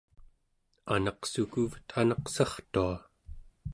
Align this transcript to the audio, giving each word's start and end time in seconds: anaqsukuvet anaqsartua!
anaqsukuvet 0.93 1.89
anaqsartua! 1.99 2.95